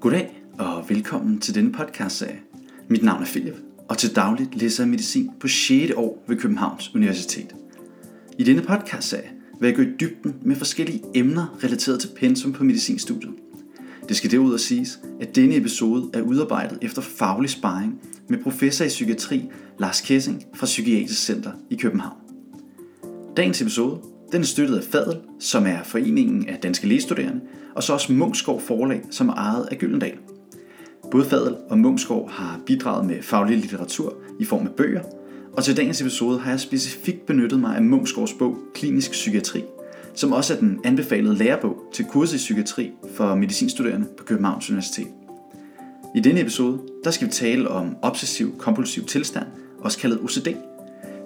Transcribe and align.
Goddag 0.00 0.42
og 0.58 0.88
velkommen 0.88 1.40
til 1.40 1.54
denne 1.54 1.72
podcastserie. 1.72 2.40
Mit 2.88 3.02
navn 3.02 3.22
er 3.22 3.26
Philip, 3.26 3.54
og 3.88 3.98
til 3.98 4.16
dagligt 4.16 4.54
læser 4.54 4.82
jeg 4.82 4.90
medicin 4.90 5.30
på 5.40 5.48
6. 5.48 5.92
år 5.96 6.24
ved 6.26 6.36
Københavns 6.36 6.94
Universitet. 6.94 7.54
I 8.38 8.44
denne 8.44 8.62
podcastserie 8.62 9.30
vil 9.60 9.66
jeg 9.66 9.76
gå 9.76 9.82
i 9.82 9.92
dybden 10.00 10.36
med 10.42 10.56
forskellige 10.56 11.02
emner 11.14 11.58
relateret 11.64 12.00
til 12.00 12.10
pensum 12.16 12.52
på 12.52 12.64
medicinstudiet. 12.64 13.34
Det 14.08 14.16
skal 14.16 14.30
derudover 14.30 14.56
siges, 14.56 15.00
at 15.20 15.36
denne 15.36 15.56
episode 15.56 16.10
er 16.14 16.22
udarbejdet 16.22 16.78
efter 16.82 17.02
faglig 17.02 17.50
sparring 17.50 18.00
med 18.28 18.38
professor 18.38 18.84
i 18.84 18.88
psykiatri 18.88 19.48
Lars 19.78 20.00
Kessing 20.00 20.44
fra 20.54 20.66
Psykiatrisk 20.66 21.22
Center 21.22 21.52
i 21.70 21.76
København. 21.76 22.16
Dagens 23.36 23.62
episode 23.62 24.00
den 24.32 24.40
er 24.40 24.46
støttet 24.46 24.76
af 24.76 24.84
Fadel, 24.84 25.16
som 25.40 25.66
er 25.66 25.82
foreningen 25.84 26.48
af 26.48 26.58
danske 26.62 26.88
lægestuderende, 26.88 27.40
og 27.74 27.82
så 27.82 27.92
også 27.92 28.12
Munksgaard 28.12 28.60
Forlag, 28.60 29.02
som 29.10 29.28
er 29.28 29.34
ejet 29.34 29.68
af 29.70 29.78
Gyldendal. 29.78 30.16
Både 31.10 31.24
Fadel 31.24 31.56
og 31.68 31.78
Munkskov 31.78 32.30
har 32.30 32.60
bidraget 32.66 33.06
med 33.06 33.22
faglig 33.22 33.58
litteratur 33.58 34.14
i 34.40 34.44
form 34.44 34.66
af 34.66 34.72
bøger, 34.72 35.02
og 35.52 35.64
til 35.64 35.76
dagens 35.76 36.00
episode 36.00 36.38
har 36.38 36.50
jeg 36.50 36.60
specifikt 36.60 37.26
benyttet 37.26 37.60
mig 37.60 37.76
af 37.76 37.82
Munkskovs 37.82 38.32
bog 38.32 38.56
Klinisk 38.74 39.10
Psykiatri, 39.10 39.64
som 40.14 40.32
også 40.32 40.54
er 40.54 40.58
den 40.58 40.80
anbefalede 40.84 41.34
lærebog 41.34 41.76
til 41.92 42.04
kurset 42.04 42.34
i 42.34 42.38
psykiatri 42.38 42.90
for 43.14 43.34
medicinstuderende 43.34 44.06
på 44.18 44.24
Københavns 44.24 44.70
Universitet. 44.70 45.06
I 46.14 46.20
denne 46.20 46.40
episode 46.40 46.78
der 47.04 47.10
skal 47.10 47.26
vi 47.26 47.32
tale 47.32 47.68
om 47.68 47.96
obsessiv 48.02 48.58
kompulsiv 48.58 49.04
tilstand, 49.04 49.46
også 49.78 49.98
kaldet 49.98 50.20
OCD, 50.20 50.48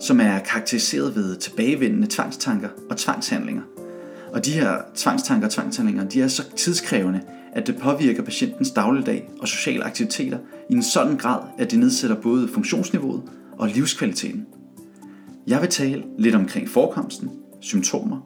som 0.05 0.21
er 0.21 0.39
karakteriseret 0.39 1.17
ved 1.17 1.37
tilbagevendende 1.37 2.07
tvangstanker 2.11 2.69
og 2.91 2.97
tvangshandlinger. 2.97 3.63
Og 4.33 4.45
de 4.45 4.51
her 4.51 4.79
tvangstanker 4.95 5.47
og 5.47 5.53
tvangshandlinger, 5.53 6.05
de 6.05 6.23
er 6.23 6.29
så 6.29 6.43
tidskrævende, 6.57 7.21
at 7.53 7.67
det 7.67 7.77
påvirker 7.77 8.23
patientens 8.23 8.71
dagligdag 8.71 9.31
og 9.41 9.49
sociale 9.49 9.85
aktiviteter 9.85 10.39
i 10.71 10.75
en 10.75 10.83
sådan 10.83 11.17
grad, 11.17 11.41
at 11.59 11.71
det 11.71 11.79
nedsætter 11.79 12.17
både 12.17 12.49
funktionsniveauet 12.49 13.23
og 13.59 13.69
livskvaliteten. 13.69 14.47
Jeg 15.47 15.61
vil 15.61 15.69
tale 15.69 16.03
lidt 16.19 16.35
omkring 16.35 16.69
forekomsten, 16.69 17.31
symptomer, 17.61 18.17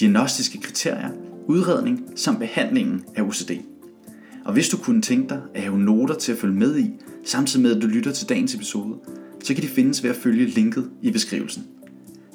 diagnostiske 0.00 0.60
kriterier, 0.60 1.10
udredning 1.48 2.00
samt 2.16 2.38
behandlingen 2.38 3.04
af 3.16 3.22
OCD. 3.22 3.50
Og 4.44 4.52
hvis 4.52 4.68
du 4.68 4.76
kunne 4.76 5.02
tænke 5.02 5.28
dig 5.28 5.40
at 5.54 5.62
have 5.62 5.78
noter 5.78 6.14
til 6.14 6.32
at 6.32 6.38
følge 6.38 6.54
med 6.54 6.78
i, 6.78 6.90
samtidig 7.24 7.62
med 7.62 7.76
at 7.76 7.82
du 7.82 7.86
lytter 7.86 8.12
til 8.12 8.28
dagens 8.28 8.54
episode, 8.54 8.94
så 9.44 9.54
kan 9.54 9.62
de 9.62 9.68
findes 9.68 10.02
ved 10.02 10.10
at 10.10 10.16
følge 10.16 10.46
linket 10.46 10.90
i 11.02 11.10
beskrivelsen. 11.10 11.66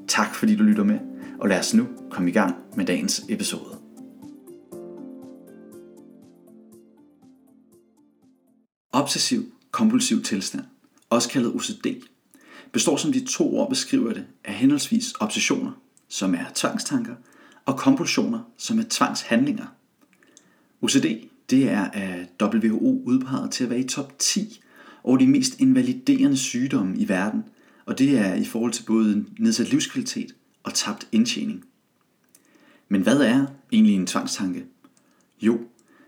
Tak 0.07 0.35
fordi 0.35 0.55
du 0.55 0.63
lytter 0.63 0.83
med, 0.83 0.99
og 1.39 1.49
lad 1.49 1.59
os 1.59 1.73
nu 1.73 1.87
komme 2.09 2.29
i 2.29 2.33
gang 2.33 2.55
med 2.75 2.85
dagens 2.85 3.21
episode. 3.29 3.77
Obsessiv 8.91 9.53
kompulsiv 9.71 10.23
tilstand, 10.23 10.63
også 11.09 11.29
kaldet 11.29 11.53
OCD, 11.53 11.87
består 12.71 12.97
som 12.97 13.11
de 13.11 13.25
to 13.25 13.55
ord 13.55 13.69
beskriver 13.69 14.13
det 14.13 14.25
af 14.45 14.53
henholdsvis 14.53 15.13
obsessioner, 15.19 15.71
som 16.07 16.35
er 16.35 16.45
tvangstanker, 16.55 17.15
og 17.65 17.77
kompulsioner, 17.77 18.39
som 18.57 18.79
er 18.79 18.83
tvangshandlinger. 18.89 19.65
OCD 20.81 21.05
det 21.49 21.69
er 21.69 21.89
af 21.93 22.27
WHO 22.41 23.01
udpeget 23.05 23.51
til 23.51 23.63
at 23.63 23.69
være 23.69 23.79
i 23.79 23.87
top 23.87 24.19
10 24.19 24.61
over 25.03 25.17
de 25.17 25.27
mest 25.27 25.59
invaliderende 25.59 26.37
sygdomme 26.37 26.97
i 26.97 27.09
verden, 27.09 27.43
og 27.85 27.99
det 27.99 28.17
er 28.17 28.33
i 28.33 28.45
forhold 28.45 28.71
til 28.71 28.83
både 28.83 29.25
nedsat 29.39 29.69
livskvalitet 29.69 30.35
og 30.63 30.73
tabt 30.73 31.07
indtjening. 31.11 31.65
Men 32.89 33.01
hvad 33.01 33.21
er 33.21 33.45
egentlig 33.71 33.95
en 33.95 34.07
tvangstanke? 34.07 34.65
Jo, 35.41 35.59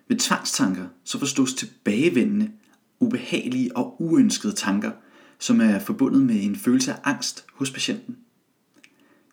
ved 0.07 0.17
tvangstanker 0.17 0.87
så 1.03 1.19
forstås 1.19 1.53
tilbagevendende, 1.53 2.51
ubehagelige 2.99 3.77
og 3.77 4.01
uønskede 4.01 4.53
tanker, 4.53 4.91
som 5.39 5.61
er 5.61 5.79
forbundet 5.79 6.21
med 6.21 6.43
en 6.43 6.55
følelse 6.55 6.93
af 6.93 6.99
angst 7.03 7.45
hos 7.53 7.71
patienten. 7.71 8.17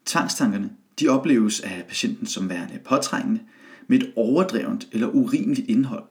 Tvangstankerne 0.06 0.70
de 1.00 1.08
opleves 1.08 1.60
af 1.60 1.84
patienten 1.88 2.26
som 2.26 2.48
værende 2.48 2.78
påtrængende, 2.84 3.40
med 3.86 4.00
et 4.00 4.12
overdrevent 4.16 4.88
eller 4.92 5.08
urimeligt 5.08 5.68
indhold, 5.68 6.04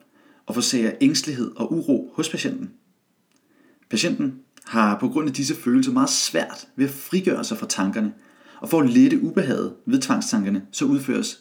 og 0.45 0.53
forsager 0.53 0.91
ængstelighed 1.01 1.51
og 1.55 1.73
uro 1.73 2.11
hos 2.15 2.29
patienten. 2.29 2.71
Patienten 3.89 4.39
har 4.65 4.99
på 4.99 5.09
grund 5.09 5.27
af 5.27 5.33
disse 5.33 5.55
følelser 5.55 5.91
meget 5.91 6.09
svært 6.09 6.67
ved 6.75 6.85
at 6.85 6.91
frigøre 6.91 7.43
sig 7.43 7.57
fra 7.57 7.67
tankerne, 7.67 8.13
og 8.59 8.69
for 8.69 8.81
at 8.81 8.89
lette 8.89 9.21
ubehaget 9.21 9.73
ved 9.85 10.01
tvangstankerne, 10.01 10.65
så 10.71 10.85
udføres 10.85 11.39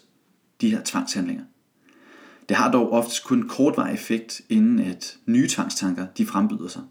de 0.61 0.69
her 0.69 0.81
tvangshandlinger. 0.85 1.43
Det 2.49 2.57
har 2.57 2.71
dog 2.71 2.91
oftest 2.91 3.23
kun 3.23 3.47
kortvarig 3.47 3.93
effekt, 3.93 4.41
inden 4.49 4.79
at 4.79 5.17
nye 5.25 5.47
tvangstanker 5.47 6.07
de 6.17 6.25
frembyder 6.25 6.67
sig. 6.67 6.81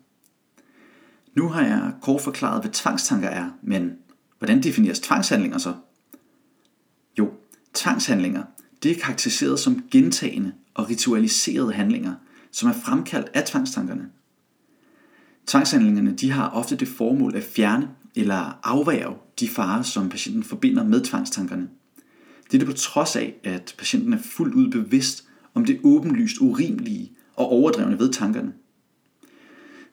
Nu 1.37 1.49
har 1.49 1.63
jeg 1.63 1.93
kort 2.03 2.21
forklaret, 2.21 2.63
hvad 2.63 2.73
tvangstanker 2.73 3.29
er, 3.29 3.51
men 3.63 3.93
hvordan 4.39 4.63
defineres 4.63 5.01
tvangshandlinger 5.01 5.59
så? 5.59 5.75
Jo, 7.19 7.31
tvangshandlinger 7.75 8.43
det 8.83 8.91
er 8.91 9.01
karakteriseret 9.01 9.61
som 9.61 9.85
gentagende 9.91 10.53
og 10.75 10.91
ritualiserede 10.91 11.73
handlinger, 11.73 12.15
som 12.53 12.69
er 12.69 12.73
fremkaldt 12.73 13.31
af 13.35 13.45
tvangstankerne. 13.45 14.09
Tvangshandlingerne 15.47 16.13
de 16.13 16.31
har 16.31 16.49
ofte 16.49 16.77
det 16.77 16.89
formål 16.89 17.37
at 17.37 17.45
fjerne 17.45 17.89
eller 18.15 18.59
afværge 18.63 19.17
de 19.41 19.49
farer, 19.49 19.83
som 19.83 20.09
patienten 20.09 20.43
forbinder 20.43 20.85
med 20.85 21.05
tvangstankerne. 21.05 21.69
Det 22.53 22.63
er 22.63 22.67
på 22.67 22.73
trods 22.73 23.17
af, 23.17 23.35
at 23.45 23.75
patienten 23.79 24.13
er 24.13 24.19
fuldt 24.19 24.55
ud 24.55 24.71
bevidst 24.71 25.25
om 25.55 25.65
det 25.65 25.81
åbenlyst 25.83 26.37
urimelige 26.41 27.13
og 27.37 27.47
overdrevne 27.47 27.99
ved 27.99 28.13
tankerne. 28.13 28.53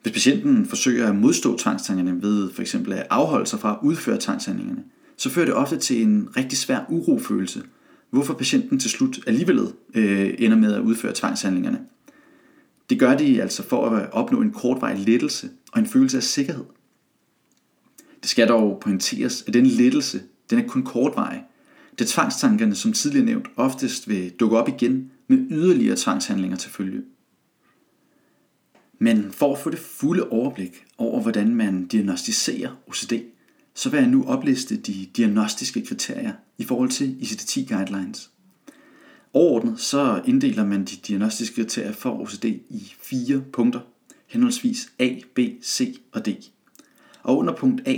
Hvis 0.01 0.13
patienten 0.13 0.65
forsøger 0.65 1.07
at 1.07 1.15
modstå 1.15 1.57
tvangstankerne 1.57 2.21
ved 2.21 2.51
for 2.51 2.61
eksempel 2.61 2.93
at 2.93 3.07
afholde 3.09 3.45
sig 3.45 3.59
fra 3.59 3.71
at 3.71 3.87
udføre 3.87 4.17
tvangshandlingerne, 4.19 4.83
så 5.17 5.29
fører 5.29 5.45
det 5.45 5.55
ofte 5.55 5.77
til 5.77 6.01
en 6.01 6.29
rigtig 6.37 6.57
svær 6.57 6.85
urofølelse, 6.89 7.63
hvorfor 8.09 8.33
patienten 8.33 8.79
til 8.79 8.89
slut 8.89 9.19
alligevel 9.27 9.59
øh, 9.93 10.33
ender 10.39 10.57
med 10.57 10.73
at 10.73 10.81
udføre 10.81 11.13
tvangshandlingerne. 11.15 11.79
Det 12.89 12.99
gør 12.99 13.17
de 13.17 13.41
altså 13.41 13.63
for 13.63 13.89
at 13.89 14.11
opnå 14.11 14.41
en 14.41 14.51
kortvarig 14.51 14.99
lettelse 14.99 15.49
og 15.71 15.79
en 15.79 15.85
følelse 15.85 16.17
af 16.17 16.23
sikkerhed. 16.23 16.65
Det 18.21 18.29
skal 18.29 18.47
dog 18.47 18.79
pointeres, 18.81 19.43
at 19.47 19.53
den 19.53 19.65
lettelse 19.65 20.21
den 20.49 20.59
er 20.59 20.67
kun 20.67 20.83
kortvarig, 20.83 21.43
da 21.99 22.03
tvangstankerne, 22.07 22.75
som 22.75 22.93
tidligere 22.93 23.25
nævnt, 23.25 23.47
oftest 23.55 24.09
vil 24.09 24.31
dukke 24.31 24.57
op 24.57 24.67
igen 24.67 25.11
med 25.27 25.37
yderligere 25.37 25.95
tvangshandlinger 25.95 26.57
til 26.57 26.71
følge. 26.71 27.01
Men 28.99 29.31
for 29.31 29.53
at 29.53 29.59
få 29.59 29.69
det 29.69 29.79
fulde 29.79 30.29
overblik 30.29 30.85
over, 30.97 31.21
hvordan 31.21 31.55
man 31.55 31.87
diagnostiserer 31.87 32.69
OCD, 32.87 33.13
så 33.73 33.89
vil 33.89 33.97
jeg 33.99 34.09
nu 34.09 34.23
opliste 34.27 34.77
de 34.77 35.05
diagnostiske 35.17 35.85
kriterier 35.85 36.33
i 36.57 36.63
forhold 36.63 36.89
til 36.89 37.17
ICD-10 37.21 37.75
guidelines. 37.75 38.31
Overordnet 39.33 39.79
så 39.79 40.21
inddeler 40.25 40.65
man 40.65 40.85
de 40.85 40.95
diagnostiske 40.95 41.55
kriterier 41.55 41.91
for 41.91 42.21
OCD 42.21 42.45
i 42.45 42.93
fire 43.01 43.43
punkter, 43.53 43.79
henholdsvis 44.27 44.91
A, 44.99 45.15
B, 45.35 45.39
C 45.63 45.99
og 46.11 46.25
D. 46.25 46.29
Og 47.23 47.37
under 47.37 47.55
punkt 47.55 47.87
A, 47.87 47.97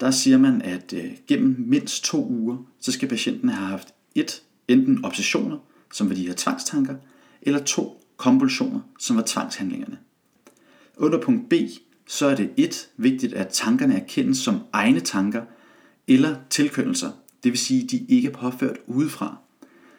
der 0.00 0.10
siger 0.10 0.38
man, 0.38 0.62
at 0.62 0.92
øh, 0.92 1.12
gennem 1.26 1.56
mindst 1.58 2.04
to 2.04 2.26
uger, 2.28 2.56
så 2.80 2.92
skal 2.92 3.08
patienten 3.08 3.48
have 3.48 3.66
haft 3.66 3.94
et, 4.14 4.42
enten 4.68 5.04
obsessioner, 5.04 5.58
som 5.92 6.08
var 6.08 6.14
de 6.14 6.26
her 6.26 6.34
tvangstanker, 6.36 6.94
eller 7.42 7.64
to 7.64 8.04
kompulsioner, 8.16 8.80
som 8.98 9.16
var 9.16 9.22
tvangshandlingerne. 9.26 9.98
Under 10.96 11.20
punkt 11.20 11.48
B, 11.48 11.54
så 12.06 12.26
er 12.26 12.34
det 12.34 12.50
et 12.56 12.88
vigtigt, 12.96 13.34
at 13.34 13.48
tankerne 13.48 14.00
erkendes 14.00 14.38
som 14.38 14.60
egne 14.72 15.00
tanker 15.00 15.42
eller 16.08 16.36
tilkøndelser, 16.50 17.10
det 17.44 17.52
vil 17.52 17.58
sige, 17.58 17.84
at 17.84 17.90
de 17.90 18.06
ikke 18.08 18.28
er 18.28 18.32
påført 18.32 18.76
udefra. 18.86 19.36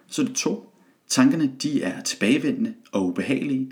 Så 0.08 0.24
det 0.24 0.36
to, 0.36 0.74
tankerne 1.08 1.52
de 1.62 1.84
er 1.84 2.02
tilbagevendende 2.02 2.74
og 2.92 3.06
ubehagelige, 3.08 3.72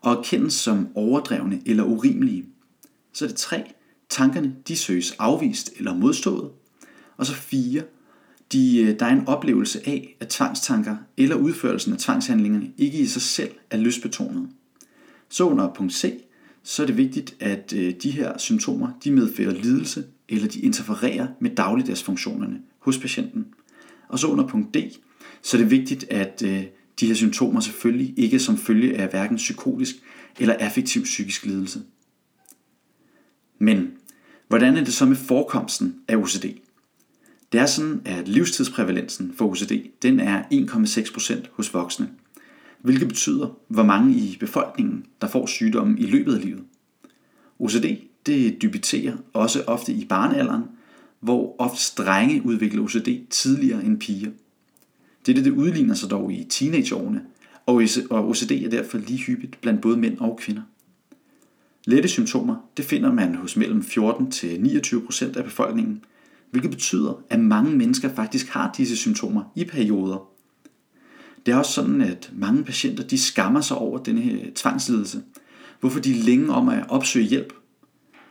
og 0.00 0.12
erkendes 0.12 0.52
som 0.52 0.88
overdrevne 0.94 1.62
eller 1.66 1.84
urimelige. 1.84 2.44
Så 3.12 3.26
det 3.26 3.34
tre, 3.34 3.64
tankerne 4.08 4.56
de 4.68 4.76
søges 4.76 5.12
afvist 5.18 5.72
eller 5.76 5.94
modstået. 5.94 6.50
Og 7.16 7.26
så 7.26 7.34
fire, 7.34 7.82
de, 8.52 8.78
øh, 8.80 8.98
der 8.98 9.06
er 9.06 9.12
en 9.12 9.28
oplevelse 9.28 9.80
af, 9.86 10.16
at 10.20 10.28
tvangstanker 10.28 10.96
eller 11.16 11.36
udførelsen 11.36 11.92
af 11.92 11.98
tvangshandlingerne 11.98 12.70
ikke 12.78 12.98
i 12.98 13.06
sig 13.06 13.22
selv 13.22 13.50
er 13.70 13.76
lystbetonet. 13.76 14.48
Så 15.28 15.44
under 15.44 15.74
punkt 15.74 15.94
C, 15.94 16.22
så 16.62 16.82
er 16.82 16.86
det 16.86 16.96
vigtigt, 16.96 17.36
at 17.40 17.72
øh, 17.76 17.94
de 18.02 18.10
her 18.10 18.38
symptomer 18.38 18.88
de 19.04 19.10
medfører 19.10 19.52
lidelse, 19.52 20.04
eller 20.28 20.48
de 20.48 20.60
interfererer 20.60 21.26
med 21.40 21.50
dagligdagsfunktionerne 21.50 22.60
hos 22.78 22.98
patienten. 22.98 23.46
Og 24.08 24.18
så 24.18 24.26
under 24.26 24.46
punkt 24.46 24.74
D, 24.74 24.76
så 25.42 25.56
er 25.56 25.60
det 25.60 25.70
vigtigt, 25.70 26.04
at 26.10 26.42
øh, 26.44 26.64
de 27.00 27.06
her 27.06 27.14
symptomer 27.14 27.60
selvfølgelig 27.60 28.14
ikke 28.16 28.38
som 28.38 28.58
følge 28.58 28.96
af 28.96 29.08
hverken 29.08 29.36
psykotisk 29.36 29.96
eller 30.38 30.54
affektiv 30.58 31.02
psykisk 31.02 31.46
lidelse. 31.46 31.82
Men 33.58 33.92
hvordan 34.48 34.76
er 34.76 34.84
det 34.84 34.94
så 34.94 35.06
med 35.06 35.16
forekomsten 35.16 35.94
af 36.08 36.16
OCD? 36.16 36.44
Det 37.52 37.60
er 37.60 37.66
sådan, 37.66 38.02
at 38.04 38.28
livstidsprævalensen 38.28 39.32
for 39.36 39.48
OCD 39.48 39.72
den 40.02 40.20
er 40.20 40.42
1,6% 40.42 41.46
hos 41.52 41.74
voksne, 41.74 42.08
hvilket 42.82 43.08
betyder, 43.08 43.58
hvor 43.68 43.82
mange 43.82 44.14
i 44.14 44.36
befolkningen, 44.40 45.06
der 45.20 45.28
får 45.28 45.46
sygdommen 45.46 45.98
i 45.98 46.06
løbet 46.06 46.34
af 46.34 46.44
livet. 46.44 46.62
OCD 47.58 47.84
det 48.26 48.62
debuterer 48.62 49.16
også 49.32 49.64
ofte 49.66 49.92
i 49.92 50.04
barnealderen, 50.04 50.62
hvor 51.20 51.56
ofte 51.58 52.02
drenge 52.02 52.42
udvikler 52.44 52.82
OCD 52.82 53.08
tidligere 53.30 53.84
end 53.84 54.00
piger. 54.00 54.30
Dette 55.26 55.44
det 55.44 55.50
udligner 55.50 55.94
sig 55.94 56.10
dog 56.10 56.32
i 56.32 56.44
teenageårene, 56.44 57.22
og 57.66 57.74
OCD 58.28 58.50
er 58.50 58.70
derfor 58.70 58.98
lige 58.98 59.18
hyppigt 59.18 59.60
blandt 59.60 59.80
både 59.80 59.96
mænd 59.96 60.18
og 60.18 60.38
kvinder. 60.40 60.62
Lette 61.84 62.08
symptomer 62.08 62.56
det 62.76 62.84
finder 62.84 63.12
man 63.12 63.34
hos 63.34 63.56
mellem 63.56 63.82
14 63.82 64.30
til 64.30 64.60
29 64.60 65.04
procent 65.04 65.36
af 65.36 65.44
befolkningen, 65.44 66.04
hvilket 66.50 66.70
betyder, 66.70 67.22
at 67.30 67.40
mange 67.40 67.76
mennesker 67.76 68.14
faktisk 68.14 68.48
har 68.48 68.74
disse 68.76 68.96
symptomer 68.96 69.52
i 69.54 69.64
perioder. 69.64 70.28
Det 71.46 71.52
er 71.52 71.56
også 71.56 71.72
sådan, 71.72 72.00
at 72.00 72.30
mange 72.34 72.64
patienter 72.64 73.04
de 73.04 73.18
skammer 73.18 73.60
sig 73.60 73.76
over 73.76 73.98
denne 73.98 74.20
her 74.20 74.46
tvangslidelse, 74.54 75.22
hvorfor 75.80 76.00
de 76.00 76.18
er 76.18 76.24
længe 76.24 76.52
om 76.52 76.68
at 76.68 76.84
opsøge 76.88 77.26
hjælp. 77.26 77.52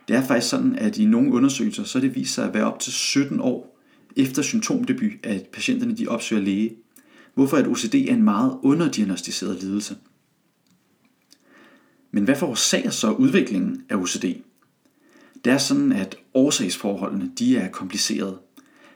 Det 0.08 0.16
er 0.16 0.22
faktisk 0.22 0.50
sådan, 0.50 0.76
at 0.76 0.98
i 0.98 1.04
nogle 1.04 1.32
undersøgelser, 1.32 1.84
så 1.84 2.00
det 2.00 2.14
viser 2.14 2.34
sig 2.34 2.44
at 2.44 2.54
være 2.54 2.64
op 2.64 2.80
til 2.80 2.92
17 2.92 3.40
år 3.40 3.78
efter 4.16 4.42
symptomdebut, 4.42 5.12
at 5.22 5.46
patienterne 5.52 5.96
de 5.96 6.08
opsøger 6.08 6.42
læge, 6.42 6.76
hvorfor 7.36 7.56
at 7.56 7.66
OCD 7.66 7.94
er 7.94 8.14
en 8.14 8.22
meget 8.22 8.58
underdiagnostiseret 8.62 9.62
lidelse. 9.62 9.96
Men 12.10 12.24
hvad 12.24 12.36
forårsager 12.36 12.90
så 12.90 13.10
udviklingen 13.10 13.82
af 13.88 13.96
OCD? 13.96 14.24
Det 15.44 15.52
er 15.52 15.58
sådan, 15.58 15.92
at 15.92 16.16
årsagsforholdene 16.34 17.30
de 17.38 17.56
er 17.56 17.68
komplicerede. 17.68 18.38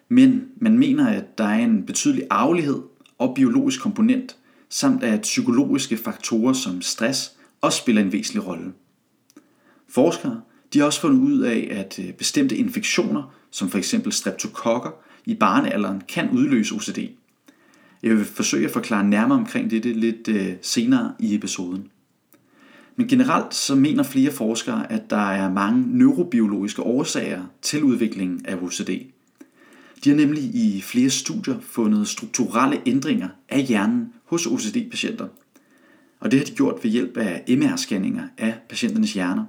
Men 0.08 0.48
man 0.56 0.78
mener, 0.78 1.08
at 1.08 1.38
der 1.38 1.44
er 1.44 1.58
en 1.58 1.86
betydelig 1.86 2.26
arvelighed 2.30 2.82
og 3.18 3.34
biologisk 3.34 3.80
komponent, 3.80 4.36
samt 4.68 5.02
at 5.02 5.20
psykologiske 5.20 5.96
faktorer 5.96 6.52
som 6.52 6.82
stress 6.82 7.32
også 7.60 7.78
spiller 7.78 8.02
en 8.02 8.12
væsentlig 8.12 8.46
rolle. 8.46 8.72
Forskere 9.88 10.40
de 10.72 10.78
har 10.78 10.86
også 10.86 11.00
fundet 11.00 11.20
ud 11.20 11.40
af, 11.40 11.68
at 11.70 11.98
øh, 11.98 12.12
bestemte 12.12 12.56
infektioner, 12.56 13.34
som 13.50 13.70
f.eks. 13.70 13.94
streptokokker, 14.10 14.90
i 15.24 15.34
barnealderen 15.34 16.02
kan 16.08 16.30
udløse 16.30 16.74
OCD. 16.74 16.98
Jeg 18.02 18.16
vil 18.16 18.24
forsøge 18.24 18.64
at 18.66 18.70
forklare 18.70 19.04
nærmere 19.04 19.38
omkring 19.38 19.70
dette 19.70 19.92
lidt 19.92 20.28
øh, 20.28 20.52
senere 20.62 21.12
i 21.18 21.34
episoden. 21.34 21.90
Men 22.96 23.08
generelt 23.08 23.54
så 23.54 23.74
mener 23.74 24.02
flere 24.02 24.32
forskere, 24.32 24.92
at 24.92 25.10
der 25.10 25.30
er 25.30 25.52
mange 25.52 25.98
neurobiologiske 25.98 26.82
årsager 26.82 27.42
til 27.62 27.84
udviklingen 27.84 28.46
af 28.46 28.56
OCD. 28.62 28.90
De 30.04 30.10
har 30.10 30.16
nemlig 30.16 30.42
i 30.42 30.80
flere 30.80 31.10
studier 31.10 31.60
fundet 31.60 32.08
strukturelle 32.08 32.80
ændringer 32.86 33.28
af 33.48 33.62
hjernen 33.62 34.12
hos 34.24 34.46
OCD-patienter. 34.46 35.28
Og 36.20 36.30
det 36.30 36.38
har 36.38 36.46
de 36.46 36.52
gjort 36.52 36.84
ved 36.84 36.90
hjælp 36.90 37.16
af 37.16 37.44
MR-scanninger 37.48 38.22
af 38.38 38.54
patienternes 38.68 39.12
hjerner. 39.12 39.44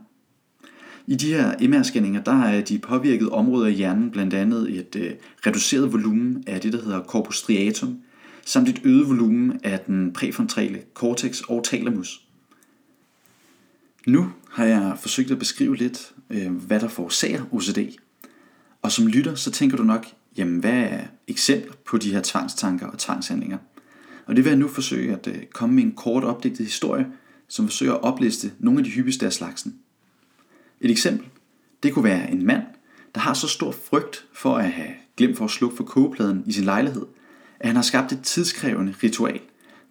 I 1.08 1.16
de 1.16 1.34
her 1.34 1.52
MR-scanninger, 1.52 2.24
der 2.24 2.42
er 2.44 2.62
de 2.62 2.80
påvirket 2.80 3.30
områder 3.30 3.68
i 3.68 3.74
hjernen 3.74 4.12
blandt 4.12 4.34
andet 4.34 4.78
et 4.78 4.96
øh, 4.96 5.12
reduceret 5.48 5.94
volumen 5.94 6.44
af 6.48 6.62
det, 6.62 6.74
der 6.74 6.84
hedder 6.84 7.04
corpus 7.04 7.38
striatum, 7.38 7.98
samt 8.46 8.70
et 8.70 8.82
øget 8.84 9.08
volumen 9.08 9.60
af 9.64 9.80
den 9.80 10.14
præfrontale 10.14 10.82
cortex 10.94 11.42
og 11.42 11.64
thalamus. 11.64 12.22
Nu 14.08 14.32
har 14.52 14.66
jeg 14.66 14.98
forsøgt 15.00 15.32
at 15.32 15.40
beskrive 15.40 15.76
lidt, 15.76 16.14
øh, 16.30 16.52
hvad 16.52 16.80
der 16.80 16.88
forårsager 16.88 17.44
OCD. 17.52 17.78
Og 18.82 18.92
som 18.92 19.08
lytter, 19.08 19.36
så 19.36 19.52
tænker 19.52 19.78
du 19.78 19.84
nok, 19.84 20.08
jamen 20.38 20.60
hvad 20.60 20.72
er 20.72 21.04
eksempler 21.28 21.74
på 21.86 21.98
de 21.98 22.12
her 22.12 22.22
tvangstanker 22.24 22.88
og 22.88 23.00
tvangshandlinger? 23.00 23.58
Og 24.26 24.36
det 24.36 24.44
vil 24.44 24.50
jeg 24.50 24.60
nu 24.60 24.68
forsøge 24.68 25.14
at 25.14 25.28
øh, 25.28 25.46
komme 25.54 25.76
med 25.76 25.84
en 25.84 25.92
kort 25.92 26.24
opdigtet 26.24 26.66
historie, 26.66 27.08
som 27.48 27.68
forsøger 27.68 27.94
at 27.94 28.02
opliste 28.02 28.52
nogle 28.60 28.80
af 28.80 28.84
de 28.84 28.90
hyppigste 28.90 29.26
af 29.26 29.34
slagsen. 29.34 29.76
Et 30.82 30.92
eksempel, 30.92 31.28
det 31.84 31.94
kunne 31.94 32.04
være 32.04 32.32
en 32.32 32.46
mand, 32.46 32.64
der 33.16 33.22
har 33.22 33.34
så 33.34 33.48
stor 33.48 33.72
frygt 33.72 34.26
for 34.34 34.58
at 34.58 34.72
have 34.72 34.94
glemt 35.18 35.38
for 35.38 35.46
at 35.46 35.52
slukke 35.52 35.78
for 35.78 35.84
kogepladen 35.84 36.44
i 36.46 36.52
sin 36.52 36.64
lejlighed, 36.64 37.06
at 37.62 37.68
han 37.68 37.76
har 37.76 37.84
skabt 37.84 38.12
et 38.12 38.22
tidskrævende 38.22 38.94
ritual, 39.04 39.40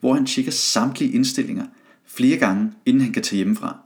hvor 0.01 0.15
han 0.15 0.27
tjekker 0.27 0.53
samtlige 0.53 1.13
indstillinger 1.13 1.67
flere 2.05 2.37
gange, 2.39 2.73
inden 2.87 3.03
han 3.03 3.13
kan 3.13 3.23
tage 3.23 3.37
hjemmefra. 3.37 3.79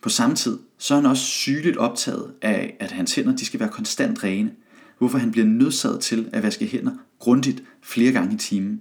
På 0.00 0.08
samme 0.08 0.36
tid, 0.36 0.58
så 0.78 0.94
er 0.94 1.00
han 1.00 1.10
også 1.10 1.24
sygeligt 1.24 1.76
optaget 1.76 2.34
af, 2.42 2.76
at 2.80 2.90
hans 2.90 3.14
hænder 3.14 3.36
de 3.36 3.46
skal 3.46 3.60
være 3.60 3.68
konstant 3.68 4.24
rene, 4.24 4.50
hvorfor 4.98 5.18
han 5.18 5.32
bliver 5.32 5.46
nødsaget 5.46 6.00
til 6.00 6.30
at 6.32 6.42
vaske 6.42 6.66
hænder 6.66 6.92
grundigt 7.18 7.62
flere 7.82 8.12
gange 8.12 8.34
i 8.34 8.38
timen. 8.38 8.80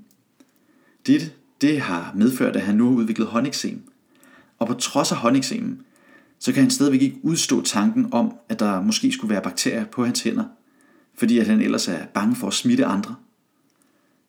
Dette 1.07 1.31
det 1.62 1.81
har 1.81 2.13
medført, 2.15 2.56
at 2.56 2.62
han 2.62 2.75
nu 2.75 2.89
har 2.89 2.95
udviklet 2.95 3.27
håndeksem. 3.27 3.81
Og 4.59 4.68
på 4.68 4.74
trods 4.74 5.12
af 5.12 5.18
håndeksemen, 5.18 5.81
så 6.39 6.53
kan 6.53 6.62
han 6.62 6.71
stadigvæk 6.71 7.01
ikke 7.01 7.19
udstå 7.24 7.62
tanken 7.62 8.07
om, 8.12 8.33
at 8.50 8.59
der 8.59 8.81
måske 8.81 9.12
skulle 9.12 9.33
være 9.33 9.42
bakterier 9.42 9.86
på 9.86 10.06
hans 10.06 10.21
hænder, 10.21 10.44
fordi 11.15 11.39
at 11.39 11.48
han 11.48 11.62
ellers 11.62 11.88
er 11.88 12.06
bange 12.06 12.36
for 12.36 12.48
at 12.48 12.53
smitte 12.53 12.86
andre. 12.86 13.15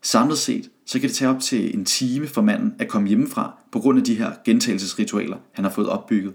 Samlet 0.03 0.39
set, 0.39 0.71
så 0.87 1.01
kan 1.01 1.09
det 1.09 1.17
tage 1.17 1.31
op 1.31 1.41
til 1.41 1.75
en 1.75 1.85
time 1.85 2.27
for 2.27 2.43
manden 2.43 2.75
at 2.79 2.89
komme 2.89 3.09
hjemmefra 3.09 3.59
på 3.73 3.81
grund 3.81 3.99
af 3.99 4.05
de 4.05 4.15
her 4.15 4.33
gentagelsesritualer, 4.45 5.37
han 5.53 5.65
har 5.65 5.73
fået 5.73 5.89
opbygget. 5.89 6.35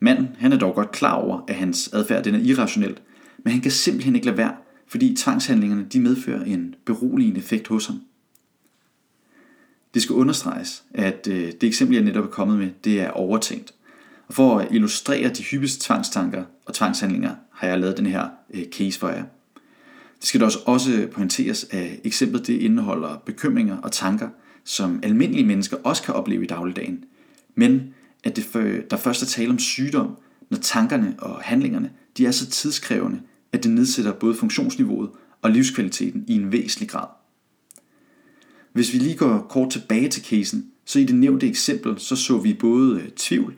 Manden 0.00 0.28
han 0.38 0.52
er 0.52 0.58
dog 0.58 0.74
godt 0.74 0.92
klar 0.92 1.14
over, 1.14 1.40
at 1.48 1.54
hans 1.54 1.90
adfærd 1.92 2.24
den 2.24 2.34
er 2.34 2.38
irrationel, 2.38 2.98
men 3.38 3.52
han 3.52 3.60
kan 3.62 3.70
simpelthen 3.70 4.14
ikke 4.14 4.26
lade 4.26 4.36
være, 4.36 4.54
fordi 4.88 5.16
tvangshandlingerne 5.16 5.86
de 5.92 6.00
medfører 6.00 6.44
en 6.44 6.74
beroligende 6.84 7.38
effekt 7.40 7.68
hos 7.68 7.86
ham. 7.86 8.00
Det 9.94 10.02
skal 10.02 10.14
understreges, 10.14 10.84
at 10.94 11.28
øh, 11.30 11.52
det 11.52 11.62
eksempel, 11.62 11.94
jeg 11.96 12.04
netop 12.04 12.24
er 12.24 12.28
kommet 12.28 12.58
med, 12.58 12.70
det 12.84 13.00
er 13.00 13.10
overtænkt. 13.10 13.74
Og 14.28 14.34
for 14.34 14.58
at 14.58 14.68
illustrere 14.70 15.28
de 15.28 15.42
hyppigste 15.42 15.86
tvangstanker 15.86 16.44
og 16.64 16.74
tvangshandlinger, 16.74 17.34
har 17.52 17.68
jeg 17.68 17.80
lavet 17.80 17.96
den 17.96 18.06
her 18.06 18.28
øh, 18.54 18.64
case 18.64 18.98
for 18.98 19.08
jer. 19.08 19.24
Det 20.20 20.28
skal 20.28 20.40
da 20.40 20.48
også 20.66 21.08
pointeres, 21.12 21.66
at 21.70 22.00
eksemplet 22.04 22.46
det 22.46 22.52
indeholder 22.52 23.22
bekymringer 23.26 23.76
og 23.76 23.92
tanker, 23.92 24.28
som 24.64 25.00
almindelige 25.02 25.46
mennesker 25.46 25.76
også 25.84 26.02
kan 26.02 26.14
opleve 26.14 26.44
i 26.44 26.46
dagligdagen. 26.46 27.04
Men 27.54 27.94
at 28.24 28.36
det 28.36 28.84
der 28.90 28.96
først 28.96 29.22
er 29.22 29.26
tale 29.26 29.50
om 29.50 29.58
sygdom, 29.58 30.16
når 30.50 30.58
tankerne 30.58 31.14
og 31.18 31.40
handlingerne 31.42 31.90
de 32.16 32.26
er 32.26 32.30
så 32.30 32.50
tidskrævende, 32.50 33.20
at 33.52 33.62
det 33.64 33.70
nedsætter 33.70 34.12
både 34.12 34.34
funktionsniveauet 34.34 35.10
og 35.42 35.50
livskvaliteten 35.50 36.24
i 36.28 36.34
en 36.34 36.52
væsentlig 36.52 36.88
grad. 36.88 37.06
Hvis 38.72 38.92
vi 38.92 38.98
lige 38.98 39.16
går 39.16 39.46
kort 39.48 39.70
tilbage 39.70 40.08
til 40.08 40.24
casen, 40.24 40.66
så 40.84 40.98
i 40.98 41.04
det 41.04 41.14
nævnte 41.14 41.48
eksempel, 41.48 41.98
så 41.98 42.16
så 42.16 42.38
vi 42.38 42.54
både 42.54 43.00
øh, 43.00 43.08
tvivl, 43.08 43.54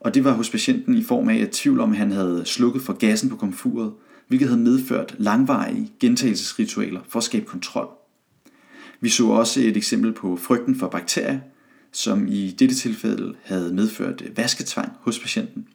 og 0.00 0.14
det 0.14 0.24
var 0.24 0.32
hos 0.32 0.50
patienten 0.50 0.96
i 0.96 1.02
form 1.02 1.28
af 1.28 1.36
et 1.36 1.50
tvivl 1.50 1.80
om, 1.80 1.90
at 1.90 1.98
han 1.98 2.10
havde 2.10 2.42
slukket 2.44 2.82
for 2.82 2.92
gassen 2.92 3.30
på 3.30 3.36
komfuret, 3.36 3.92
hvilket 4.32 4.48
havde 4.48 4.60
medført 4.60 5.14
langvarige 5.18 5.92
gentagelsesritualer 6.00 7.00
for 7.08 7.18
at 7.18 7.24
skabe 7.24 7.46
kontrol. 7.46 7.88
Vi 9.00 9.08
så 9.08 9.26
også 9.26 9.60
et 9.60 9.76
eksempel 9.76 10.12
på 10.12 10.36
frygten 10.36 10.76
for 10.76 10.88
bakterier, 10.88 11.40
som 11.92 12.28
i 12.28 12.50
dette 12.50 12.74
tilfælde 12.74 13.34
havde 13.42 13.74
medført 13.74 14.22
vasketvang 14.36 14.92
hos 15.00 15.18
patienten. 15.18 15.66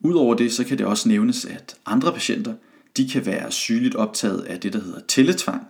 Udover 0.00 0.34
det, 0.34 0.52
så 0.52 0.64
kan 0.64 0.78
det 0.78 0.86
også 0.86 1.08
nævnes, 1.08 1.44
at 1.44 1.76
andre 1.86 2.12
patienter 2.12 2.54
de 2.96 3.08
kan 3.08 3.26
være 3.26 3.52
sygeligt 3.52 3.94
optaget 3.94 4.40
af 4.40 4.60
det, 4.60 4.72
der 4.72 4.80
hedder 4.80 5.00
tælletvang, 5.08 5.62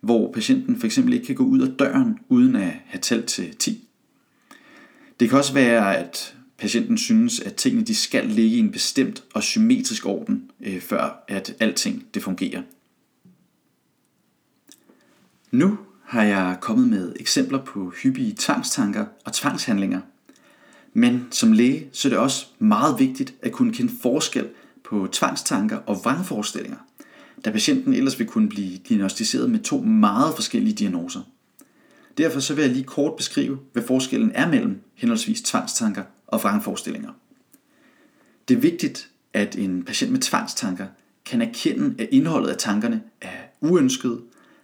hvor 0.00 0.32
patienten 0.32 0.80
for 0.80 0.86
eksempel 0.86 1.14
ikke 1.14 1.26
kan 1.26 1.34
gå 1.34 1.44
ud 1.44 1.60
af 1.60 1.68
døren 1.78 2.18
uden 2.28 2.56
at 2.56 2.72
have 2.86 3.00
talt 3.00 3.26
til 3.26 3.56
10. 3.56 3.88
Det 5.20 5.28
kan 5.28 5.38
også 5.38 5.54
være, 5.54 5.96
at 5.96 6.35
patienten 6.58 6.98
synes, 6.98 7.40
at 7.40 7.54
tingene 7.54 7.84
de 7.84 7.94
skal 7.94 8.26
ligge 8.26 8.56
i 8.56 8.58
en 8.58 8.72
bestemt 8.72 9.24
og 9.34 9.42
symmetrisk 9.42 10.06
orden, 10.06 10.50
øh, 10.60 10.80
før 10.80 11.24
at 11.28 11.54
alting 11.60 12.04
det 12.14 12.22
fungerer. 12.22 12.62
Nu 15.50 15.78
har 16.04 16.22
jeg 16.22 16.56
kommet 16.60 16.88
med 16.88 17.12
eksempler 17.20 17.64
på 17.64 17.92
hyppige 18.02 18.34
tvangstanker 18.38 19.06
og 19.24 19.32
tvangshandlinger. 19.32 20.00
Men 20.92 21.26
som 21.30 21.52
læge, 21.52 21.88
så 21.92 22.08
er 22.08 22.10
det 22.10 22.18
også 22.18 22.46
meget 22.58 22.98
vigtigt 22.98 23.34
at 23.42 23.52
kunne 23.52 23.72
kende 23.72 23.92
forskel 24.02 24.48
på 24.84 25.08
tvangstanker 25.12 25.76
og 25.76 25.96
vrangforestillinger, 26.04 26.78
da 27.44 27.50
patienten 27.50 27.94
ellers 27.94 28.18
vil 28.18 28.26
kunne 28.26 28.48
blive 28.48 28.78
diagnostiseret 28.88 29.50
med 29.50 29.60
to 29.60 29.80
meget 29.80 30.34
forskellige 30.34 30.74
diagnoser. 30.74 31.20
Derfor 32.18 32.40
så 32.40 32.54
vil 32.54 32.62
jeg 32.62 32.72
lige 32.72 32.84
kort 32.84 33.16
beskrive, 33.16 33.58
hvad 33.72 33.82
forskellen 33.82 34.32
er 34.34 34.48
mellem 34.48 34.80
henholdsvis 34.94 35.42
tvangstanker 35.42 36.02
og 36.26 36.42
vrangforestillinger. 36.42 37.10
Det 38.48 38.56
er 38.56 38.60
vigtigt, 38.60 39.10
at 39.32 39.56
en 39.56 39.82
patient 39.82 40.12
med 40.12 40.20
tvangstanker 40.20 40.86
kan 41.24 41.42
erkende, 41.42 41.94
at 41.98 42.08
indholdet 42.12 42.48
af 42.48 42.56
tankerne 42.56 43.02
er 43.20 43.38
uønsket, 43.60 44.20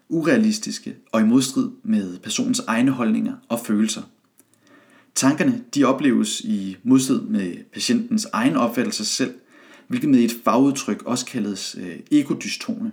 urealistiske 0.08 0.96
og 1.12 1.20
i 1.20 1.24
modstrid 1.24 1.70
med 1.82 2.18
personens 2.18 2.58
egne 2.66 2.90
holdninger 2.90 3.34
og 3.48 3.60
følelser. 3.60 4.02
Tankerne 5.14 5.64
de 5.74 5.84
opleves 5.84 6.40
i 6.40 6.76
modstrid 6.82 7.20
med 7.20 7.56
patientens 7.72 8.26
egen 8.32 8.56
opfattelse 8.56 9.04
selv, 9.04 9.34
hvilket 9.88 10.10
med 10.10 10.20
et 10.20 10.32
fagudtryk 10.44 11.02
også 11.02 11.26
kaldes 11.26 11.76
øh, 11.80 11.96
egodystone. 12.10 12.92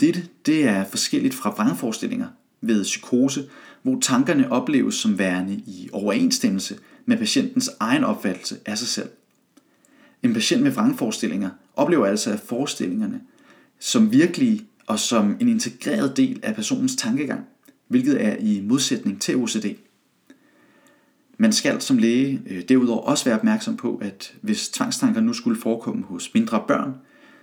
Dette 0.00 0.28
det 0.46 0.64
er 0.64 0.84
forskelligt 0.84 1.34
fra 1.34 1.50
vrangforestillinger, 1.50 2.28
ved 2.60 2.82
psykose, 2.82 3.48
hvor 3.82 3.98
tankerne 4.00 4.52
opleves 4.52 4.94
som 4.94 5.18
værende 5.18 5.54
i 5.54 5.88
overensstemmelse 5.92 6.78
med 7.08 7.16
patientens 7.16 7.70
egen 7.80 8.04
opfattelse 8.04 8.58
af 8.66 8.78
sig 8.78 8.88
selv. 8.88 9.08
En 10.22 10.34
patient 10.34 10.62
med 10.62 10.70
vrangforestillinger 10.70 11.50
oplever 11.76 12.06
altså 12.06 12.32
at 12.32 12.40
forestillingerne 12.40 13.20
som 13.78 14.12
virkelige 14.12 14.66
og 14.86 14.98
som 14.98 15.36
en 15.40 15.48
integreret 15.48 16.16
del 16.16 16.40
af 16.42 16.54
personens 16.54 16.96
tankegang, 16.96 17.44
hvilket 17.88 18.24
er 18.24 18.36
i 18.36 18.60
modsætning 18.60 19.20
til 19.20 19.36
OCD. 19.36 19.66
Man 21.38 21.52
skal 21.52 21.80
som 21.80 21.98
læge 21.98 22.42
øh, 22.46 22.62
derudover 22.68 23.00
også 23.00 23.24
være 23.24 23.38
opmærksom 23.38 23.76
på, 23.76 23.98
at 24.02 24.34
hvis 24.40 24.68
tvangstanker 24.68 25.20
nu 25.20 25.32
skulle 25.32 25.60
forekomme 25.60 26.04
hos 26.04 26.34
mindre 26.34 26.64
børn, 26.68 26.94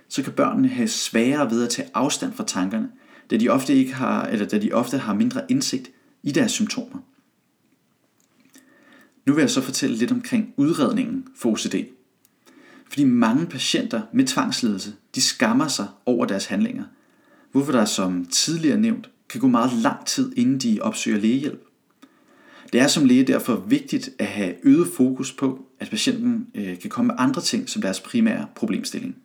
så 0.08 0.22
kan 0.22 0.32
børnene 0.32 0.68
have 0.68 0.88
sværere 0.88 1.50
ved 1.50 1.64
at 1.64 1.70
tage 1.70 1.88
afstand 1.94 2.32
fra 2.32 2.44
tankerne, 2.44 2.90
da 3.30 3.36
de 3.36 3.48
ofte, 3.48 3.74
ikke 3.74 3.94
har, 3.94 4.26
eller 4.26 4.46
da 4.46 4.58
de 4.58 4.72
ofte 4.72 4.98
har 4.98 5.14
mindre 5.14 5.40
indsigt 5.48 5.90
i 6.22 6.32
deres 6.32 6.52
symptomer. 6.52 6.98
Nu 9.26 9.34
vil 9.34 9.42
jeg 9.42 9.50
så 9.50 9.60
fortælle 9.60 9.96
lidt 9.96 10.12
omkring 10.12 10.54
udredningen 10.56 11.24
for 11.36 11.50
OCD. 11.50 11.74
Fordi 12.88 13.04
mange 13.04 13.46
patienter 13.46 14.02
med 14.12 14.24
tvangsledelse, 14.24 14.94
de 15.14 15.20
skammer 15.20 15.68
sig 15.68 15.86
over 16.06 16.26
deres 16.26 16.46
handlinger, 16.46 16.84
hvorfor 17.52 17.72
der 17.72 17.84
som 17.84 18.26
tidligere 18.26 18.80
nævnt 18.80 19.10
kan 19.28 19.40
gå 19.40 19.46
meget 19.46 19.72
lang 19.72 20.06
tid, 20.06 20.32
inden 20.36 20.58
de 20.58 20.78
opsøger 20.80 21.18
lægehjælp. 21.18 21.62
Det 22.72 22.80
er 22.80 22.86
som 22.86 23.04
læge 23.04 23.24
derfor 23.24 23.56
vigtigt 23.56 24.10
at 24.18 24.26
have 24.26 24.54
øget 24.62 24.88
fokus 24.96 25.32
på, 25.32 25.66
at 25.80 25.90
patienten 25.90 26.46
øh, 26.54 26.78
kan 26.78 26.90
komme 26.90 27.06
med 27.06 27.14
andre 27.18 27.42
ting 27.42 27.68
som 27.68 27.82
deres 27.82 28.00
primære 28.00 28.46
problemstilling. 28.54 29.16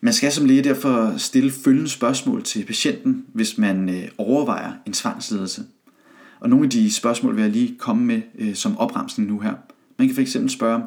Man 0.00 0.12
skal 0.12 0.32
som 0.32 0.44
læge 0.44 0.64
derfor 0.64 1.14
stille 1.16 1.50
følgende 1.50 1.90
spørgsmål 1.90 2.42
til 2.42 2.64
patienten, 2.64 3.26
hvis 3.32 3.58
man 3.58 3.88
øh, 3.88 4.08
overvejer 4.18 4.72
en 4.86 4.92
tvangsledelse. 4.92 5.62
Og 6.40 6.50
nogle 6.50 6.64
af 6.64 6.70
de 6.70 6.92
spørgsmål 6.92 7.36
vil 7.36 7.42
jeg 7.42 7.50
lige 7.50 7.76
komme 7.78 8.04
med 8.04 8.22
øh, 8.38 8.54
som 8.54 8.78
opremsning 8.78 9.28
nu 9.28 9.38
her. 9.38 9.54
Man 9.98 10.08
kan 10.08 10.26
fx 10.26 10.36
spørge, 10.48 10.82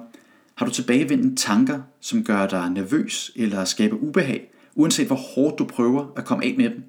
har 0.56 0.66
du 0.66 0.72
tilbagevendende 0.72 1.36
tanker, 1.36 1.82
som 2.00 2.24
gør 2.24 2.48
dig 2.48 2.70
nervøs 2.70 3.32
eller 3.36 3.66
skaber 3.66 3.98
ubehag, 3.98 4.52
uanset 4.76 5.08
hvor 5.08 5.16
hårdt 5.16 5.60
du 5.60 5.66
prøver 5.66 6.08
at 6.16 6.26
komme 6.26 6.46
af 6.46 6.56
med 6.58 6.70
dem? 6.70 6.84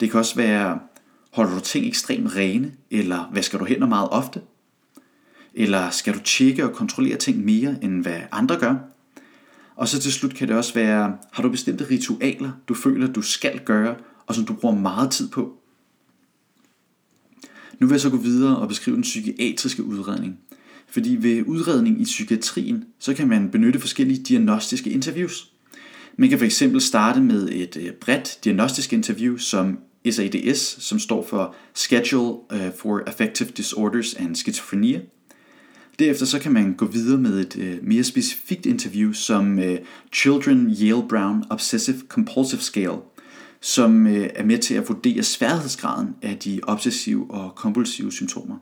Det 0.00 0.10
kan 0.10 0.20
også 0.20 0.36
være, 0.36 0.78
holder 1.32 1.54
du 1.54 1.60
ting 1.60 1.86
ekstremt 1.86 2.36
rene, 2.36 2.72
eller 2.90 3.30
vasker 3.32 3.58
du 3.58 3.64
hænder 3.64 3.88
meget 3.88 4.08
ofte? 4.10 4.40
Eller 5.54 5.90
skal 5.90 6.14
du 6.14 6.20
tjekke 6.20 6.64
og 6.64 6.72
kontrollere 6.72 7.16
ting 7.16 7.44
mere, 7.44 7.76
end 7.82 8.02
hvad 8.02 8.20
andre 8.32 8.58
gør? 8.58 8.74
Og 9.76 9.88
så 9.88 10.00
til 10.00 10.12
slut 10.12 10.34
kan 10.34 10.48
det 10.48 10.56
også 10.56 10.74
være, 10.74 11.16
har 11.32 11.42
du 11.42 11.48
bestemte 11.48 11.86
ritualer, 11.90 12.50
du 12.68 12.74
føler, 12.74 13.12
du 13.12 13.22
skal 13.22 13.60
gøre, 13.64 13.96
og 14.26 14.34
som 14.34 14.44
du 14.44 14.54
bruger 14.54 14.74
meget 14.74 15.10
tid 15.10 15.28
på? 15.28 15.58
Nu 17.80 17.86
vil 17.86 17.94
jeg 17.94 18.00
så 18.00 18.10
gå 18.10 18.16
videre 18.16 18.56
og 18.56 18.68
beskrive 18.68 18.94
den 18.94 19.02
psykiatriske 19.02 19.84
udredning. 19.84 20.38
Fordi 20.88 21.16
ved 21.20 21.42
udredning 21.46 22.00
i 22.00 22.04
psykiatrien, 22.04 22.84
så 22.98 23.14
kan 23.14 23.28
man 23.28 23.50
benytte 23.50 23.80
forskellige 23.80 24.22
diagnostiske 24.22 24.90
interviews. 24.90 25.50
Man 26.16 26.28
kan 26.28 26.38
fx 26.38 26.62
starte 26.78 27.20
med 27.20 27.48
et 27.48 27.76
øh, 27.76 27.92
bredt 27.92 28.38
diagnostisk 28.44 28.92
interview 28.92 29.36
som 29.36 29.78
SADS, 30.10 30.58
som 30.84 30.98
står 30.98 31.26
for 31.26 31.54
Schedule 31.74 32.38
øh, 32.52 32.70
for 32.78 33.02
Affective 33.06 33.48
Disorders 33.56 34.14
and 34.14 34.36
Schizophrenia. 34.36 35.00
Derefter 35.98 36.26
så 36.26 36.38
kan 36.38 36.52
man 36.52 36.74
gå 36.74 36.86
videre 36.86 37.18
med 37.18 37.40
et 37.40 37.56
øh, 37.58 37.78
mere 37.82 38.04
specifikt 38.04 38.66
interview 38.66 39.12
som 39.12 39.60
Children 40.12 40.76
Yale 40.82 41.08
Brown 41.08 41.44
Obsessive 41.50 41.98
Compulsive 42.08 42.60
Scale, 42.60 42.98
som 43.64 44.06
øh, 44.06 44.30
er 44.34 44.44
med 44.44 44.58
til 44.58 44.74
at 44.74 44.88
vurdere 44.88 45.22
sværhedsgraden 45.22 46.14
af 46.22 46.38
de 46.38 46.60
obsessive 46.62 47.30
og 47.30 47.54
kompulsive 47.54 48.12
symptomer. 48.12 48.56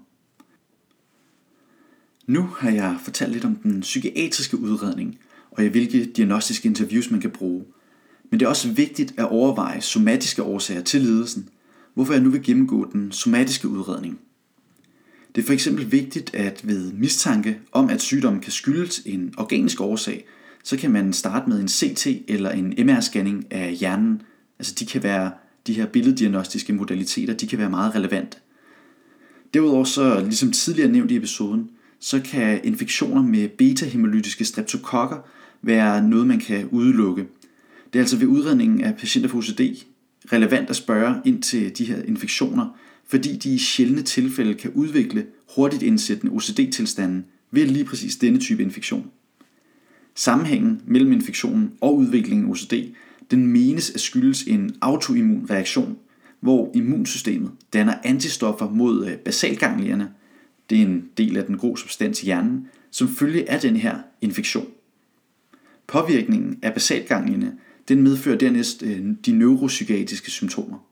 Nu 2.26 2.42
har 2.42 2.71
jeg 2.71 2.97
fortalt 3.04 3.32
lidt 3.32 3.44
om 3.44 3.56
den 3.56 3.80
psykiatriske 3.80 4.59
udredning, 4.59 5.18
og 5.50 5.64
i 5.64 5.68
hvilke 5.68 6.04
diagnostiske 6.04 6.68
interviews 6.68 7.11
man 7.11 7.21
kan 7.21 7.30
bruge. 7.30 7.64
Men 8.30 8.40
det 8.40 8.47
er 8.47 8.50
også 8.50 8.73
vigtigt 8.73 9.14
at 9.16 9.28
overveje 9.28 9.80
somatiske 9.80 10.42
årsager 10.42 10.82
til 10.82 11.00
lidelsen, 11.00 11.49
hvorfor 11.94 12.12
jeg 12.12 12.23
nu 12.23 12.30
vil 12.30 12.42
gennemgå 12.42 12.90
den 12.92 13.12
somatiske 13.12 13.68
udredning. 13.68 14.21
Det 15.35 15.42
er 15.42 15.47
for 15.47 15.52
eksempel 15.52 15.92
vigtigt, 15.92 16.35
at 16.35 16.61
ved 16.66 16.92
mistanke 16.92 17.59
om, 17.73 17.90
at 17.90 18.02
sygdommen 18.02 18.42
kan 18.42 18.52
skyldes 18.52 19.02
en 19.06 19.35
organisk 19.37 19.80
årsag, 19.80 20.26
så 20.64 20.76
kan 20.76 20.90
man 20.90 21.12
starte 21.12 21.49
med 21.49 21.61
en 21.61 21.68
CT 21.68 22.06
eller 22.28 22.50
en 22.50 22.90
MR-scanning 22.90 23.47
af 23.50 23.73
hjernen. 23.73 24.23
Altså 24.62 24.75
de 24.78 24.87
kan 24.87 25.02
være, 25.02 25.31
de 25.66 25.73
her 25.73 25.87
billeddiagnostiske 25.87 26.73
modaliteter, 26.73 27.35
de 27.35 27.47
kan 27.47 27.59
være 27.59 27.71
meget 27.71 27.95
relevante. 27.95 28.38
Derudover 29.54 29.85
så, 29.85 30.21
ligesom 30.21 30.52
tidligere 30.52 30.92
nævnt 30.92 31.11
i 31.11 31.16
episoden, 31.16 31.71
så 32.00 32.21
kan 32.25 32.61
infektioner 32.64 33.23
med 33.23 33.49
beta-hemolytiske 33.49 34.45
streptokokker 34.45 35.16
være 35.62 36.09
noget, 36.09 36.26
man 36.26 36.38
kan 36.38 36.69
udelukke. 36.71 37.26
Det 37.92 37.99
er 37.99 38.02
altså 38.02 38.16
ved 38.16 38.26
udredningen 38.26 38.81
af 38.85 38.97
patienter 38.97 39.31
for 39.31 39.38
OCD 39.38 39.61
relevant 40.33 40.71
at 40.71 40.76
spørge 40.76 41.14
ind 41.25 41.42
til 41.42 41.78
de 41.78 41.85
her 41.85 42.02
infektioner, 42.02 42.78
fordi 43.07 43.37
de 43.37 43.54
i 43.54 43.59
sjældne 43.59 44.02
tilfælde 44.02 44.54
kan 44.54 44.71
udvikle 44.75 45.26
hurtigt 45.57 45.83
indsættende 45.83 46.33
OCD-tilstanden 46.33 47.25
ved 47.50 47.66
lige 47.66 47.85
præcis 47.85 48.16
denne 48.16 48.38
type 48.38 48.62
infektion. 48.62 49.11
Sammenhængen 50.14 50.83
mellem 50.87 51.12
infektionen 51.12 51.73
og 51.81 51.97
udviklingen 51.97 52.47
af 52.47 52.50
OCD, 52.50 52.73
den 53.32 53.46
menes 53.46 53.90
at 53.90 54.00
skyldes 54.00 54.42
en 54.42 54.76
autoimmun 54.80 55.46
reaktion, 55.50 55.98
hvor 56.40 56.70
immunsystemet 56.74 57.50
danner 57.72 57.94
antistoffer 58.04 58.70
mod 58.70 59.06
øh, 59.06 59.16
basalganglierne, 59.16 60.10
det 60.70 60.78
er 60.78 60.82
en 60.82 61.08
del 61.16 61.36
af 61.36 61.44
den 61.44 61.58
grå 61.58 61.76
substans 61.76 62.22
i 62.22 62.24
hjernen, 62.24 62.68
som 62.90 63.08
følge 63.08 63.50
af 63.50 63.60
den 63.60 63.76
her 63.76 63.98
infektion. 64.20 64.66
Påvirkningen 65.86 66.58
af 66.62 66.74
basalganglierne, 66.74 67.58
den 67.88 68.02
medfører 68.02 68.38
dernæst 68.38 68.82
øh, 68.82 69.06
de 69.26 69.32
neuropsykiatriske 69.32 70.30
symptomer. 70.30 70.86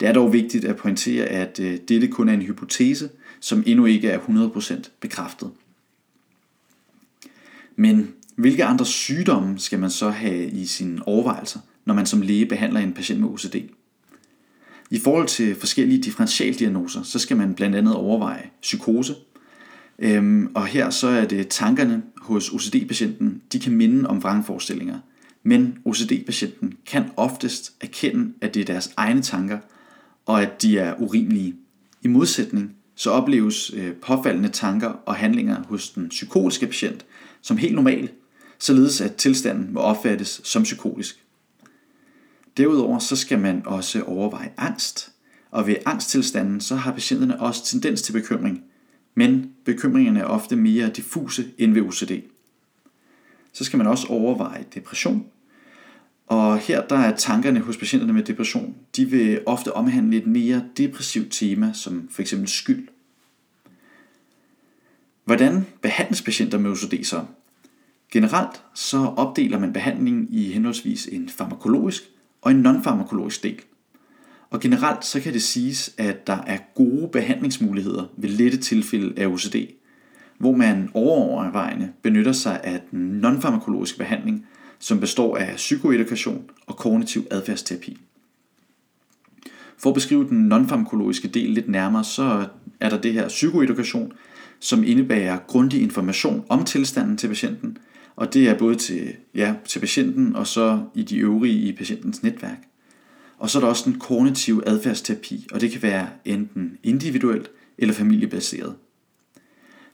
Det 0.00 0.08
er 0.08 0.12
dog 0.12 0.32
vigtigt 0.32 0.64
at 0.64 0.76
pointere, 0.76 1.24
at 1.24 1.60
øh, 1.60 1.78
dette 1.88 2.08
kun 2.08 2.28
er 2.28 2.32
en 2.32 2.42
hypotese, 2.42 3.10
som 3.40 3.62
endnu 3.66 3.84
ikke 3.84 4.08
er 4.08 4.18
100% 4.18 4.90
bekræftet. 5.00 5.50
Men 7.76 8.14
hvilke 8.36 8.64
andre 8.64 8.86
sygdomme 8.86 9.58
skal 9.58 9.78
man 9.78 9.90
så 9.90 10.10
have 10.10 10.46
i 10.46 10.66
sine 10.66 11.08
overvejelser, 11.08 11.60
når 11.84 11.94
man 11.94 12.06
som 12.06 12.20
læge 12.20 12.46
behandler 12.46 12.80
en 12.80 12.92
patient 12.92 13.20
med 13.20 13.28
OCD? 13.28 13.56
I 14.90 14.98
forhold 14.98 15.28
til 15.28 15.54
forskellige 15.54 16.02
differentialdiagnoser, 16.02 17.02
så 17.02 17.18
skal 17.18 17.36
man 17.36 17.54
blandt 17.54 17.76
andet 17.76 17.94
overveje 17.94 18.50
psykose. 18.62 19.14
Øhm, 19.98 20.50
og 20.54 20.66
her 20.66 20.90
så 20.90 21.08
er 21.08 21.24
det 21.24 21.48
tankerne 21.48 22.02
hos 22.16 22.48
OCD-patienten, 22.48 23.42
de 23.52 23.60
kan 23.60 23.72
minde 23.72 24.08
om 24.08 24.22
vrangforestillinger. 24.22 24.98
Men 25.42 25.78
OCD-patienten 25.84 26.74
kan 26.86 27.04
oftest 27.16 27.72
erkende, 27.80 28.32
at 28.40 28.54
det 28.54 28.60
er 28.60 28.64
deres 28.64 28.92
egne 28.96 29.22
tanker, 29.22 29.58
og 30.26 30.42
at 30.42 30.62
de 30.62 30.78
er 30.78 30.94
urimelige. 31.00 31.54
I 32.02 32.08
modsætning 32.08 32.70
så 32.94 33.10
opleves 33.10 33.72
øh, 33.76 33.92
påfaldende 33.92 34.48
tanker 34.48 34.88
og 34.88 35.14
handlinger 35.14 35.62
hos 35.68 35.90
den 35.90 36.08
psykotiske 36.08 36.66
patient 36.66 37.04
som 37.42 37.56
helt 37.56 37.74
normale, 37.74 38.08
således 38.62 39.00
at 39.00 39.16
tilstanden 39.16 39.72
må 39.72 39.80
opfattes 39.80 40.40
som 40.44 40.62
psykotisk. 40.62 41.24
Derudover 42.56 42.98
så 42.98 43.16
skal 43.16 43.38
man 43.38 43.62
også 43.66 44.02
overveje 44.02 44.52
angst, 44.56 45.12
og 45.50 45.66
ved 45.66 45.76
angsttilstanden 45.86 46.60
så 46.60 46.76
har 46.76 46.92
patienterne 46.92 47.40
også 47.40 47.64
tendens 47.64 48.02
til 48.02 48.12
bekymring, 48.12 48.64
men 49.14 49.52
bekymringerne 49.64 50.20
er 50.20 50.24
ofte 50.24 50.56
mere 50.56 50.88
diffuse 50.88 51.44
end 51.58 51.72
ved 51.72 51.82
OCD. 51.82 52.12
Så 53.52 53.64
skal 53.64 53.76
man 53.76 53.86
også 53.86 54.06
overveje 54.06 54.64
depression, 54.74 55.26
og 56.26 56.58
her 56.58 56.86
der 56.86 56.96
er 56.96 57.16
tankerne 57.16 57.60
hos 57.60 57.76
patienterne 57.76 58.12
med 58.12 58.22
depression, 58.22 58.74
de 58.96 59.10
vil 59.10 59.40
ofte 59.46 59.72
omhandle 59.72 60.16
et 60.16 60.26
mere 60.26 60.64
depressivt 60.76 61.32
tema, 61.32 61.72
som 61.72 62.08
f.eks. 62.12 62.34
skyld. 62.46 62.88
Hvordan 65.24 65.66
behandles 65.80 66.22
patienter 66.22 66.58
med 66.58 66.70
OCD 66.70 67.04
så? 67.04 67.24
Generelt 68.12 68.62
så 68.74 68.98
opdeler 68.98 69.58
man 69.58 69.72
behandlingen 69.72 70.28
i 70.30 70.52
henholdsvis 70.52 71.08
en 71.12 71.28
farmakologisk 71.28 72.02
og 72.42 72.50
en 72.50 72.66
non-farmakologisk 72.66 73.42
del. 73.42 73.60
Og 74.50 74.60
generelt 74.60 75.04
så 75.04 75.20
kan 75.20 75.32
det 75.32 75.42
siges, 75.42 75.94
at 75.98 76.26
der 76.26 76.38
er 76.46 76.58
gode 76.74 77.08
behandlingsmuligheder 77.08 78.04
ved 78.16 78.28
lette 78.28 78.58
tilfælde 78.58 79.22
af 79.22 79.26
OCD, 79.26 79.56
hvor 80.38 80.52
man 80.52 80.90
overvejende 80.94 81.92
benytter 82.02 82.32
sig 82.32 82.60
af 82.64 82.80
den 82.90 83.24
non-farmakologiske 83.24 83.98
behandling, 83.98 84.46
som 84.78 85.00
består 85.00 85.36
af 85.36 85.56
psykoedukation 85.56 86.44
og 86.66 86.76
kognitiv 86.76 87.26
adfærdsterapi. 87.30 87.98
For 89.78 89.90
at 89.90 89.94
beskrive 89.94 90.28
den 90.28 90.52
non-farmakologiske 90.52 91.28
del 91.28 91.50
lidt 91.50 91.68
nærmere, 91.68 92.04
så 92.04 92.46
er 92.80 92.88
der 92.88 93.00
det 93.00 93.12
her 93.12 93.28
psykoedukation, 93.28 94.12
som 94.60 94.84
indebærer 94.84 95.38
grundig 95.46 95.82
information 95.82 96.44
om 96.48 96.64
tilstanden 96.64 97.16
til 97.16 97.28
patienten– 97.28 97.78
og 98.22 98.34
det 98.34 98.48
er 98.48 98.58
både 98.58 98.74
til, 98.74 99.14
ja, 99.34 99.54
til 99.64 99.78
patienten 99.78 100.36
og 100.36 100.46
så 100.46 100.82
i 100.94 101.02
de 101.02 101.18
øvrige 101.18 101.68
i 101.68 101.72
patientens 101.72 102.22
netværk. 102.22 102.58
Og 103.38 103.50
så 103.50 103.58
er 103.58 103.60
der 103.60 103.68
også 103.68 103.90
den 103.90 103.98
kognitive 103.98 104.68
adfærdsterapi, 104.68 105.46
og 105.52 105.60
det 105.60 105.70
kan 105.70 105.82
være 105.82 106.08
enten 106.24 106.78
individuelt 106.82 107.50
eller 107.78 107.94
familiebaseret. 107.94 108.74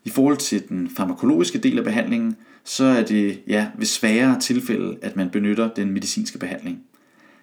I 0.05 0.11
forhold 0.11 0.37
til 0.37 0.69
den 0.69 0.91
farmakologiske 0.97 1.59
del 1.59 1.79
af 1.79 1.85
behandlingen, 1.85 2.37
så 2.65 2.85
er 2.85 3.05
det 3.05 3.41
ja, 3.47 3.69
ved 3.79 3.87
sværere 3.87 4.41
tilfælde, 4.41 4.97
at 5.03 5.17
man 5.17 5.31
benytter 5.31 5.71
den 5.75 5.91
medicinske 5.91 6.39
behandling. 6.39 6.81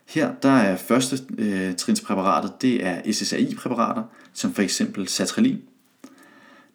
Her 0.06 0.34
der 0.44 0.50
er 0.50 0.75
første 0.75 1.18
øh, 1.38 1.75
trinspræparatet, 1.75 2.62
det 2.62 2.86
er 2.86 3.12
SSRI-præparater, 3.12 4.04
som 4.34 4.54
for 4.54 4.62
eksempel 4.62 5.08
Satralin. 5.08 5.62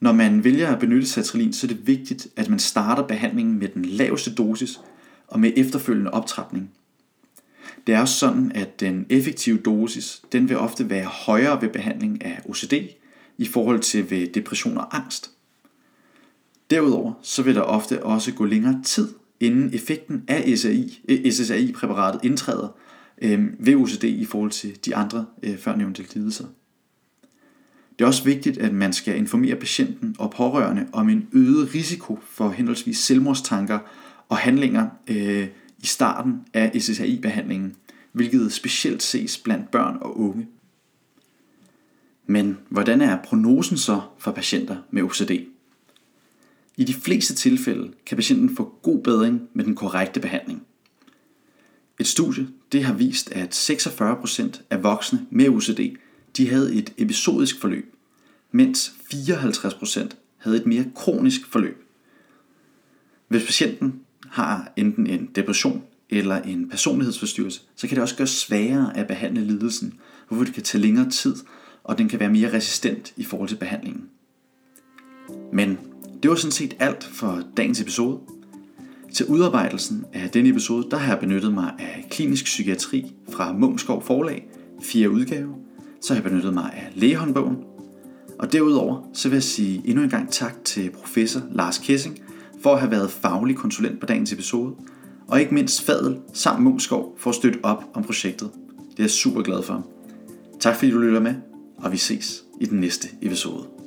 Når 0.00 0.12
man 0.12 0.44
vælger 0.44 0.68
at 0.68 0.80
benytte 0.80 1.06
sertralin, 1.06 1.52
så 1.52 1.66
er 1.66 1.68
det 1.68 1.86
vigtigt, 1.86 2.28
at 2.36 2.48
man 2.48 2.58
starter 2.58 3.02
behandlingen 3.02 3.58
med 3.58 3.68
den 3.68 3.84
laveste 3.84 4.34
dosis 4.34 4.80
og 5.28 5.40
med 5.40 5.52
efterfølgende 5.56 6.10
optrapning. 6.10 6.70
Det 7.86 7.94
er 7.94 8.00
også 8.00 8.14
sådan, 8.14 8.52
at 8.54 8.80
den 8.80 9.06
effektive 9.08 9.58
dosis, 9.58 10.22
den 10.32 10.48
vil 10.48 10.58
ofte 10.58 10.90
være 10.90 11.04
højere 11.04 11.62
ved 11.62 11.68
behandling 11.68 12.24
af 12.24 12.40
OCD 12.44 12.72
i 13.38 13.46
forhold 13.46 13.80
til 13.80 14.10
ved 14.10 14.26
depression 14.26 14.78
og 14.78 14.96
angst. 14.96 15.30
Derudover 16.70 17.12
så 17.22 17.42
vil 17.42 17.54
der 17.54 17.60
ofte 17.60 18.02
også 18.02 18.32
gå 18.32 18.44
længere 18.44 18.80
tid, 18.84 19.08
inden 19.40 19.74
effekten 19.74 20.24
af 20.28 20.58
SSRI, 20.58 21.00
eh, 21.08 21.32
SSRI-præparatet 21.32 22.20
indtræder 22.24 22.68
øh, 23.22 23.46
ved 23.58 23.74
OCD 23.74 24.04
i 24.04 24.24
forhold 24.24 24.50
til 24.50 24.84
de 24.84 24.96
andre 24.96 25.26
øh, 25.42 25.58
førnævnte 25.58 26.04
lidelser. 26.14 26.44
Det 28.00 28.04
er 28.04 28.08
også 28.08 28.24
vigtigt, 28.24 28.58
at 28.58 28.72
man 28.72 28.92
skal 28.92 29.16
informere 29.16 29.56
patienten 29.56 30.16
og 30.18 30.30
pårørende 30.30 30.86
om 30.92 31.08
en 31.08 31.28
øget 31.32 31.74
risiko 31.74 32.18
for 32.30 32.50
henholdsvis 32.50 32.98
selvmordstanker 32.98 33.78
og 34.28 34.36
handlinger 34.36 34.88
øh, 35.08 35.48
i 35.78 35.86
starten 35.86 36.40
af 36.54 36.82
SSRI-behandlingen, 36.82 37.76
hvilket 38.12 38.52
specielt 38.52 39.02
ses 39.02 39.38
blandt 39.38 39.70
børn 39.70 39.98
og 40.00 40.20
unge. 40.20 40.48
Men 42.26 42.58
hvordan 42.68 43.00
er 43.00 43.22
prognosen 43.22 43.78
så 43.78 44.00
for 44.18 44.32
patienter 44.32 44.76
med 44.90 45.02
OCD? 45.02 45.30
I 46.76 46.84
de 46.84 46.94
fleste 46.94 47.34
tilfælde 47.34 47.92
kan 48.06 48.16
patienten 48.16 48.56
få 48.56 48.74
god 48.82 49.02
bedring 49.02 49.40
med 49.52 49.64
den 49.64 49.74
korrekte 49.74 50.20
behandling. 50.20 50.62
Et 51.98 52.06
studie 52.06 52.48
det 52.72 52.84
har 52.84 52.94
vist, 52.94 53.32
at 53.32 53.70
46% 53.70 54.62
af 54.70 54.82
voksne 54.82 55.26
med 55.30 55.48
OCD 55.48 55.80
de 56.40 56.48
havde 56.48 56.74
et 56.74 56.92
episodisk 56.96 57.60
forløb, 57.60 57.94
mens 58.52 58.92
54% 59.14 60.08
havde 60.36 60.56
et 60.56 60.66
mere 60.66 60.84
kronisk 60.94 61.46
forløb. 61.46 61.84
Hvis 63.28 63.44
patienten 63.44 64.00
har 64.26 64.72
enten 64.76 65.06
en 65.06 65.30
depression 65.34 65.82
eller 66.10 66.42
en 66.42 66.68
personlighedsforstyrrelse, 66.68 67.60
så 67.76 67.88
kan 67.88 67.94
det 67.94 68.02
også 68.02 68.16
gøre 68.16 68.26
sværere 68.26 68.96
at 68.96 69.06
behandle 69.06 69.44
lidelsen, 69.44 69.94
hvorfor 70.28 70.44
det 70.44 70.54
kan 70.54 70.62
tage 70.62 70.82
længere 70.82 71.10
tid, 71.10 71.34
og 71.84 71.98
den 71.98 72.08
kan 72.08 72.20
være 72.20 72.30
mere 72.30 72.52
resistent 72.52 73.12
i 73.16 73.24
forhold 73.24 73.48
til 73.48 73.56
behandlingen. 73.56 74.04
Men 75.52 75.78
det 76.22 76.30
var 76.30 76.36
sådan 76.36 76.52
set 76.52 76.76
alt 76.78 77.04
for 77.04 77.42
dagens 77.56 77.80
episode. 77.80 78.20
Til 79.14 79.26
udarbejdelsen 79.26 80.04
af 80.12 80.30
denne 80.30 80.48
episode, 80.48 80.90
der 80.90 80.96
har 80.96 81.12
jeg 81.12 81.20
benyttet 81.20 81.54
mig 81.54 81.72
af 81.78 82.06
klinisk 82.10 82.44
psykiatri 82.44 83.12
fra 83.32 83.52
Mungskov 83.52 84.02
Forlag, 84.02 84.48
fire 84.82 85.10
udgave. 85.10 85.69
Så 86.00 86.14
har 86.14 86.20
jeg 86.20 86.30
benyttet 86.30 86.54
mig 86.54 86.72
af 86.72 86.92
lægehåndbogen. 86.94 87.56
Og 88.38 88.52
derudover 88.52 89.10
så 89.12 89.28
vil 89.28 89.36
jeg 89.36 89.42
sige 89.42 89.82
endnu 89.84 90.02
en 90.02 90.10
gang 90.10 90.30
tak 90.30 90.64
til 90.64 90.90
professor 90.90 91.40
Lars 91.52 91.78
Kessing 91.78 92.18
for 92.62 92.72
at 92.72 92.80
have 92.80 92.90
været 92.90 93.10
faglig 93.10 93.56
konsulent 93.56 94.00
på 94.00 94.06
dagens 94.06 94.32
episode. 94.32 94.74
Og 95.28 95.40
ikke 95.40 95.54
mindst 95.54 95.82
Fadel 95.82 96.18
samt 96.32 96.62
Mungskov 96.62 97.14
for 97.18 97.30
at 97.30 97.36
støtte 97.36 97.58
op 97.62 97.84
om 97.94 98.02
projektet. 98.02 98.50
Det 98.90 98.98
er 98.98 99.02
jeg 99.02 99.10
super 99.10 99.42
glad 99.42 99.62
for. 99.62 99.86
Tak 100.60 100.76
fordi 100.76 100.90
du 100.90 100.98
lytter 100.98 101.20
med, 101.20 101.34
og 101.76 101.92
vi 101.92 101.96
ses 101.96 102.44
i 102.60 102.64
den 102.64 102.80
næste 102.80 103.08
episode. 103.22 103.79